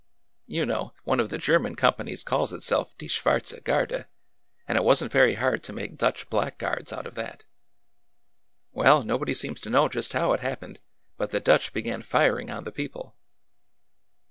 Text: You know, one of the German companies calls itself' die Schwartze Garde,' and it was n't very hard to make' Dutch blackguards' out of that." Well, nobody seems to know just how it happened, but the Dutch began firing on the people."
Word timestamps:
You 0.47 0.65
know, 0.65 0.93
one 1.03 1.19
of 1.19 1.29
the 1.29 1.37
German 1.37 1.75
companies 1.75 2.23
calls 2.23 2.53
itself' 2.53 2.97
die 2.97 3.05
Schwartze 3.05 3.63
Garde,' 3.63 4.07
and 4.67 4.75
it 4.75 4.83
was 4.83 5.03
n't 5.03 5.11
very 5.11 5.35
hard 5.35 5.61
to 5.61 5.73
make' 5.73 5.95
Dutch 5.97 6.27
blackguards' 6.27 6.91
out 6.91 7.05
of 7.05 7.13
that." 7.13 7.45
Well, 8.71 9.03
nobody 9.03 9.35
seems 9.35 9.61
to 9.61 9.69
know 9.69 9.87
just 9.87 10.13
how 10.13 10.33
it 10.33 10.39
happened, 10.39 10.79
but 11.17 11.29
the 11.29 11.39
Dutch 11.39 11.71
began 11.71 12.01
firing 12.01 12.49
on 12.49 12.63
the 12.63 12.71
people." 12.71 13.15